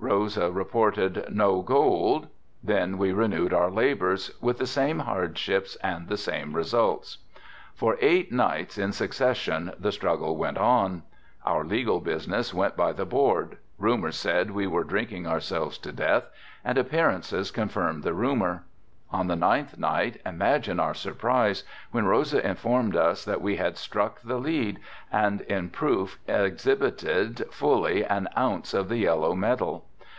Rosa 0.00 0.50
reported 0.52 1.26
"No 1.28 1.60
gold." 1.60 2.28
Then 2.62 2.98
we 2.98 3.12
renewed 3.12 3.52
our 3.52 3.70
labors, 3.70 4.30
with 4.40 4.58
the 4.58 4.66
same 4.66 5.00
hardships 5.00 5.74
and 5.82 6.06
the 6.06 6.16
same 6.16 6.54
results. 6.54 7.18
For 7.74 7.96
eight 8.00 8.30
nights 8.32 8.78
in 8.78 8.92
succession 8.92 9.72
the 9.78 9.90
struggle 9.92 10.36
went 10.36 10.56
on. 10.56 11.02
Our 11.44 11.64
legal 11.64 11.98
business 12.00 12.54
went 12.54 12.76
by 12.76 12.92
the 12.92 13.04
board, 13.04 13.58
rumor 13.76 14.12
said 14.12 14.52
we 14.52 14.68
were 14.68 14.84
drinking 14.84 15.26
ourselves 15.26 15.76
to 15.78 15.90
death 15.92 16.30
and 16.64 16.78
appearances 16.78 17.50
confirmed 17.50 18.04
the 18.04 18.14
rumor. 18.14 18.64
On 19.10 19.26
the 19.26 19.36
ninth 19.36 19.78
night 19.78 20.20
imagine 20.24 20.78
our 20.78 20.94
surprise 20.94 21.64
when 21.90 22.06
Rosa 22.06 22.46
informed 22.46 22.94
us 22.94 23.24
that 23.24 23.42
we 23.42 23.56
had 23.56 23.76
struck 23.76 24.20
the 24.22 24.38
lead 24.38 24.78
and 25.12 25.40
in 25.42 25.70
proof 25.70 26.18
exhibited 26.28 27.44
fully 27.50 28.04
an 28.04 28.28
ounce 28.36 28.72
of 28.74 28.88
the 28.88 28.98
yellow 28.98 29.34
metal. 29.34 29.86